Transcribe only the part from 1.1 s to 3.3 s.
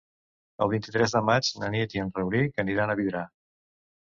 de maig na Nit i en Rauric aniran a Vidrà.